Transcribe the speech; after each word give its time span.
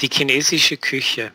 Die 0.00 0.08
chinesische 0.08 0.76
Küche. 0.76 1.32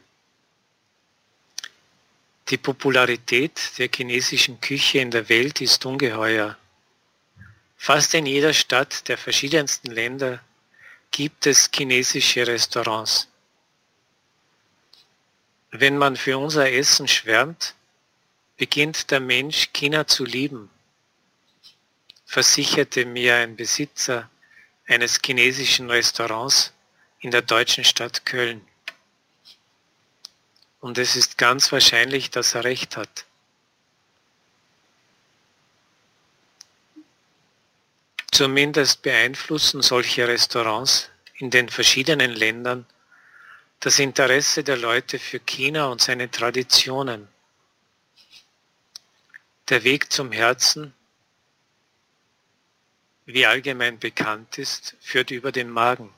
Die 2.47 2.58
Popularität 2.58 3.78
der 3.78 3.89
chinesischen 3.93 4.62
Küche 4.62 5.00
in 5.00 5.12
der 5.12 5.28
Welt 5.28 5.59
ist 5.59 5.86
ungeheuer. 5.86 6.57
Fast 7.76 8.13
in 8.13 8.26
jeder 8.26 8.54
Stadt 8.54 9.10
der 9.10 9.18
verschiedensten 9.18 9.91
Länder 9.91 10.41
gibt 11.12 11.46
es 11.46 11.70
chinesische 11.76 12.47
Restaurants. 12.47 13.28
Wenn 15.71 15.98
man 15.98 16.16
für 16.16 16.38
unser 16.38 16.71
Essen 16.71 17.09
schwärmt, 17.09 17.75
beginnt 18.55 19.11
der 19.11 19.20
Mensch 19.20 19.73
China 19.73 20.07
zu 20.07 20.23
lieben, 20.23 20.70
versicherte 22.25 23.05
mir 23.05 23.36
ein 23.36 23.57
Besitzer 23.57 24.30
eines 24.88 25.20
chinesischen 25.21 25.89
Restaurants 25.89 26.73
in 27.24 27.32
der 27.32 27.42
deutschen 27.42 27.86
Stadt 27.86 28.26
Köln. 28.26 28.62
Und 30.81 30.98
es 30.98 31.16
ist 31.16 31.38
ganz 31.38 31.72
wahrscheinlich, 31.72 32.30
dass 32.30 32.54
er 32.54 32.66
recht 32.66 32.98
hat. 32.98 33.26
Zumindest 38.30 39.04
beeinflussen 39.04 39.81
solche 39.81 40.28
Restaurants 40.28 41.09
in 41.36 41.50
den 41.50 41.70
verschiedenen 41.70 42.31
Ländern 42.31 42.86
das 43.80 44.00
Interesse 44.00 44.66
der 44.66 44.78
Leute 44.78 45.17
für 45.17 45.40
China 45.40 45.86
und 45.86 46.02
seine 46.02 46.30
Traditionen. 46.30 47.30
Der 49.70 49.86
Weg 49.86 50.12
zum 50.12 50.34
Herzen, 50.34 50.94
wie 53.26 53.45
allgemein 53.45 53.98
bekannt 53.98 54.58
ist, 54.58 54.98
führt 55.00 55.31
über 55.31 55.53
den 55.53 55.70
Magen. 55.70 56.14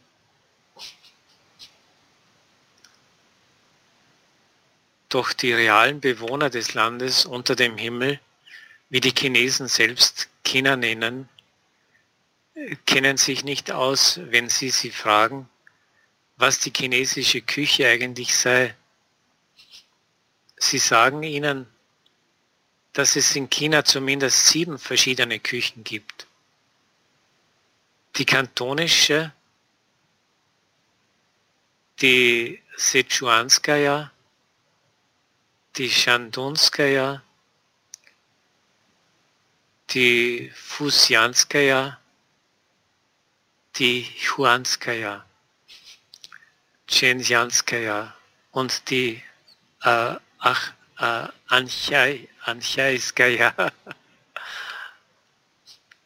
Doch 5.16 5.32
die 5.32 5.54
realen 5.54 6.02
Bewohner 6.02 6.50
des 6.50 6.74
Landes 6.74 7.26
unter 7.26 7.56
dem 7.56 7.78
Himmel, 7.78 8.20
wie 8.90 9.00
die 9.00 9.14
Chinesen 9.18 9.70
selbst 9.70 10.28
China 10.44 10.76
nennen, 10.76 11.30
kennen 12.86 13.16
sich 13.16 13.46
nicht 13.46 13.72
aus, 13.72 14.20
wenn 14.24 14.50
sie 14.50 14.72
sie 14.72 14.92
fragen, 14.92 15.48
was 16.36 16.60
die 16.60 16.74
chinesische 16.76 17.42
Küche 17.42 17.88
eigentlich 17.88 18.36
sei. 18.36 18.76
Sie 20.58 20.80
sagen 20.80 21.24
ihnen, 21.24 21.66
dass 22.92 23.16
es 23.16 23.38
in 23.38 23.50
China 23.50 23.86
zumindest 23.86 24.48
sieben 24.48 24.78
verschiedene 24.78 25.40
Küchen 25.40 25.86
gibt. 25.86 26.28
Die 28.18 28.26
kantonische, 28.26 29.32
die 32.02 32.62
Sichuanskaya, 32.76 34.12
die 35.78 35.90
Shandunskaya, 35.90 37.22
die 39.90 40.52
Fusianskaya, 40.56 42.00
die 43.76 44.04
Huanskaya, 44.04 45.26
Chenjanskaya 46.88 48.16
und 48.52 48.90
die 48.90 49.22
äh, 49.84 50.16
ach, 50.40 50.74
äh, 51.00 51.28
Anchai, 51.48 52.28
Anchaiskaya. 52.44 53.54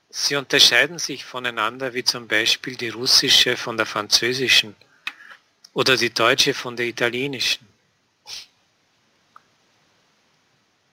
Sie 0.09 0.35
unterscheiden 0.35 0.97
sich 0.97 1.23
voneinander, 1.23 1.93
wie 1.93 2.03
zum 2.03 2.27
Beispiel 2.27 2.75
die 2.75 2.89
russische 2.89 3.55
von 3.55 3.77
der 3.77 3.85
französischen 3.85 4.75
oder 5.73 5.95
die 5.95 6.09
deutsche 6.09 6.53
von 6.53 6.75
der 6.75 6.87
italienischen. 6.87 7.67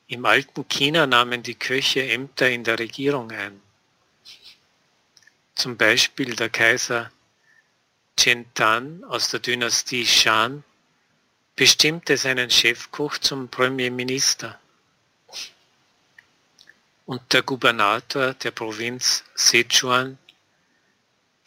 Im 0.09 0.25
alten 0.25 0.69
China 0.69 1.07
nahmen 1.07 1.43
die 1.43 1.57
Köche 1.57 2.09
Ämter 2.09 2.49
in 2.49 2.63
der 2.63 2.79
Regierung 2.79 3.33
ein. 3.33 3.61
Zum 5.57 5.77
Beispiel 5.77 6.37
der 6.37 6.49
Kaiser 6.49 7.11
Chen 8.17 8.47
Tan 8.55 9.03
aus 9.05 9.31
der 9.31 9.41
Dynastie 9.41 10.07
Shan 10.07 10.63
bestimmte 11.57 12.17
seinen 12.17 12.51
Chefkoch 12.51 13.19
zum 13.19 13.49
Premierminister. 13.49 14.61
Und 17.05 17.33
der 17.33 17.43
Gubernator 17.43 18.35
der 18.35 18.51
Provinz 18.53 19.25
Sichuan, 19.35 20.19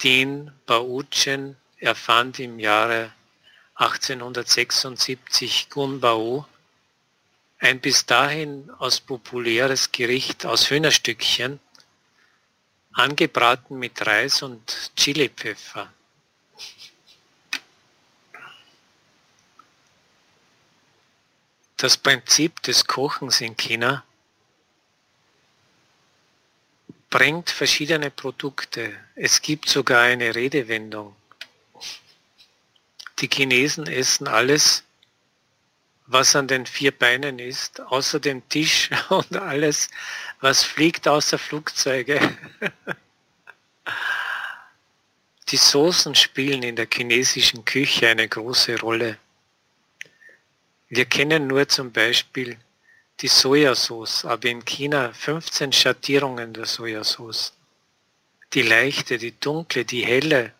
Din 0.03 0.51
Baochen, 0.65 1.55
erfand 1.77 2.39
im 2.39 2.59
Jahre 2.59 3.13
1876 3.75 5.69
Gun 5.69 6.01
Bao, 6.01 6.45
ein 7.59 7.81
bis 7.81 8.05
dahin 8.05 8.69
aus 8.79 9.01
populäres 9.01 9.91
Gericht 9.91 10.45
aus 10.45 10.69
Hühnerstückchen, 10.69 11.59
angebraten 12.93 13.77
mit 13.77 14.05
Reis 14.05 14.41
und 14.41 14.91
Chilipfeffer. 14.95 15.93
Das 21.75 21.97
Prinzip 21.97 22.61
des 22.63 22.85
Kochens 22.85 23.39
in 23.39 23.55
China 23.55 24.03
bringt 27.09 27.49
verschiedene 27.49 28.11
Produkte. 28.11 28.97
Es 29.15 29.41
gibt 29.41 29.69
sogar 29.69 30.03
eine 30.03 30.35
Redewendung. 30.35 31.15
Die 33.19 33.29
Chinesen 33.31 33.87
essen 33.87 34.27
alles, 34.27 34.83
was 36.09 36.35
an 36.35 36.47
den 36.47 36.65
vier 36.65 36.91
Beinen 36.91 37.37
ist, 37.37 37.79
außer 37.81 38.19
dem 38.19 38.47
Tisch 38.49 38.89
und 39.09 39.37
alles, 39.37 39.89
was 40.41 40.63
fliegt 40.63 41.07
außer 41.07 41.37
Flugzeuge. 41.37 42.19
Die 45.49 45.57
Soßen 45.57 46.15
spielen 46.15 46.63
in 46.63 46.75
der 46.75 46.87
chinesischen 46.91 47.63
Küche 47.65 48.09
eine 48.09 48.27
große 48.27 48.79
Rolle. 48.79 49.17
Wir 50.89 51.05
kennen 51.05 51.47
nur 51.47 51.67
zum 51.67 51.91
Beispiel 51.91 52.57
die 53.21 53.27
Sojasauce, 53.27 54.25
aber 54.25 54.47
in 54.47 54.63
China 54.63 55.11
15 55.11 55.73
Schattierungen 55.73 56.53
der 56.53 56.65
Sojasauce. 56.65 57.53
Die 58.53 58.61
leichte, 58.61 59.17
die 59.17 59.39
dunkle, 59.39 59.85
die 59.85 60.05
helle, 60.05 60.53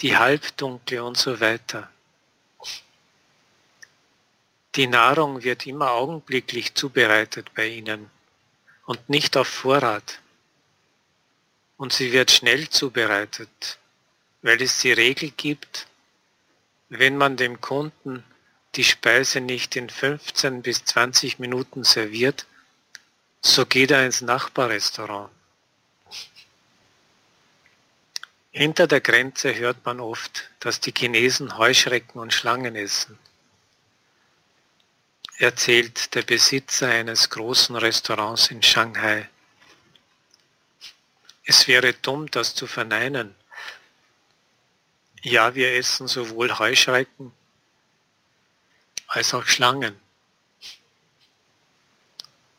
die 0.00 0.16
halbdunkle 0.16 1.02
und 1.02 1.16
so 1.16 1.40
weiter. 1.40 1.90
Die 4.76 4.88
Nahrung 4.88 5.44
wird 5.44 5.66
immer 5.66 5.92
augenblicklich 5.92 6.74
zubereitet 6.74 7.54
bei 7.54 7.68
ihnen 7.68 8.10
und 8.86 9.08
nicht 9.08 9.36
auf 9.36 9.46
Vorrat. 9.46 10.20
Und 11.76 11.92
sie 11.92 12.12
wird 12.12 12.32
schnell 12.32 12.68
zubereitet, 12.68 13.78
weil 14.42 14.60
es 14.60 14.80
die 14.80 14.92
Regel 14.92 15.30
gibt, 15.30 15.86
wenn 16.88 17.16
man 17.16 17.36
dem 17.36 17.60
Kunden 17.60 18.24
die 18.74 18.82
Speise 18.82 19.40
nicht 19.40 19.76
in 19.76 19.88
15 19.88 20.62
bis 20.62 20.84
20 20.84 21.38
Minuten 21.38 21.84
serviert, 21.84 22.46
so 23.42 23.66
geht 23.66 23.92
er 23.92 24.04
ins 24.04 24.22
Nachbarrestaurant. 24.22 25.30
Hinter 28.50 28.88
der 28.88 29.00
Grenze 29.00 29.54
hört 29.54 29.84
man 29.84 30.00
oft, 30.00 30.50
dass 30.58 30.80
die 30.80 30.92
Chinesen 30.96 31.58
Heuschrecken 31.58 32.20
und 32.20 32.32
Schlangen 32.32 32.74
essen 32.74 33.18
erzählt 35.38 36.14
der 36.14 36.22
Besitzer 36.22 36.88
eines 36.88 37.30
großen 37.30 37.74
Restaurants 37.76 38.48
in 38.48 38.62
Shanghai. 38.62 39.28
Es 41.44 41.66
wäre 41.66 41.92
dumm, 41.92 42.30
das 42.30 42.54
zu 42.54 42.66
verneinen. 42.66 43.34
Ja, 45.22 45.54
wir 45.54 45.74
essen 45.74 46.06
sowohl 46.06 46.58
Heuschrecken 46.58 47.32
als 49.08 49.34
auch 49.34 49.46
Schlangen. 49.46 49.98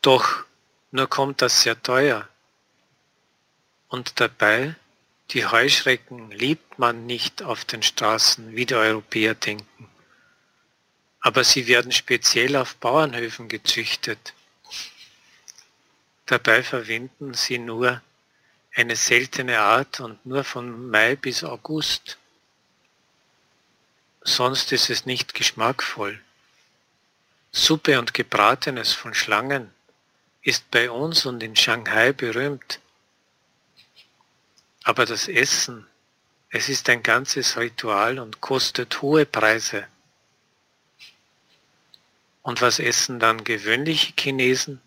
Doch 0.02 0.44
nur 0.90 1.08
kommt 1.08 1.42
das 1.42 1.62
sehr 1.62 1.80
teuer. 1.82 2.28
Und 3.88 4.20
dabei, 4.20 4.74
die 5.30 5.46
Heuschrecken 5.46 6.30
liebt 6.30 6.78
man 6.78 7.06
nicht 7.06 7.42
auf 7.42 7.64
den 7.64 7.82
Straßen, 7.82 8.54
wie 8.54 8.66
die 8.66 8.74
Europäer 8.74 9.34
denken 9.34 9.85
aber 11.26 11.42
sie 11.42 11.66
werden 11.66 11.90
speziell 11.90 12.54
auf 12.54 12.76
Bauernhöfen 12.76 13.48
gezüchtet. 13.48 14.32
Dabei 16.24 16.62
verwenden 16.62 17.34
sie 17.34 17.58
nur 17.58 18.00
eine 18.76 18.94
seltene 18.94 19.58
Art 19.58 19.98
und 19.98 20.24
nur 20.24 20.44
von 20.44 20.88
Mai 20.88 21.16
bis 21.16 21.42
August. 21.42 22.16
Sonst 24.22 24.70
ist 24.70 24.88
es 24.88 25.04
nicht 25.04 25.34
geschmackvoll. 25.34 26.22
Suppe 27.50 27.98
und 27.98 28.14
Gebratenes 28.14 28.92
von 28.92 29.12
Schlangen 29.12 29.74
ist 30.42 30.70
bei 30.70 30.88
uns 30.92 31.26
und 31.26 31.42
in 31.42 31.56
Shanghai 31.56 32.12
berühmt. 32.12 32.78
Aber 34.84 35.06
das 35.06 35.26
Essen, 35.26 35.88
es 36.50 36.68
ist 36.68 36.88
ein 36.88 37.02
ganzes 37.02 37.56
Ritual 37.56 38.20
und 38.20 38.40
kostet 38.40 39.02
hohe 39.02 39.26
Preise. 39.26 39.88
Und 42.46 42.60
was 42.60 42.78
essen 42.78 43.18
dann 43.18 43.42
gewöhnliche 43.42 44.12
Chinesen? 44.16 44.80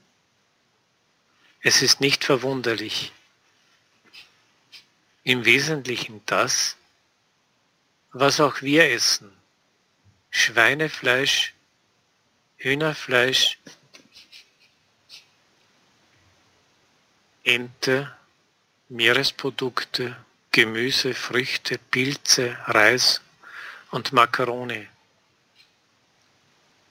Es 1.60 1.82
ist 1.82 2.00
nicht 2.00 2.24
verwunderlich. 2.24 3.12
Im 5.26 5.44
Wesentlichen 5.44 6.22
das, 6.26 6.78
was 8.14 8.40
auch 8.40 8.62
wir 8.62 8.90
essen. 8.90 9.30
Schweinefleisch, 10.30 11.54
Hühnerfleisch, 12.56 13.60
Ente, 17.44 18.18
Meeresprodukte, 18.88 20.16
Gemüse, 20.54 21.14
Früchte, 21.14 21.78
Pilze, 21.78 22.58
Reis 22.68 23.20
und 23.92 24.14
Makarone. 24.14 24.88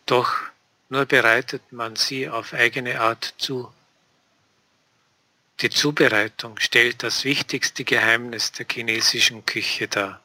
Doch 0.04 0.47
nur 0.88 1.06
bereitet 1.06 1.72
man 1.72 1.96
sie 1.96 2.28
auf 2.28 2.54
eigene 2.54 3.00
Art 3.00 3.34
zu. 3.38 3.72
Die 5.60 5.70
Zubereitung 5.70 6.58
stellt 6.60 7.02
das 7.02 7.24
wichtigste 7.24 7.84
Geheimnis 7.84 8.52
der 8.52 8.66
chinesischen 8.70 9.44
Küche 9.44 9.88
dar. 9.88 10.20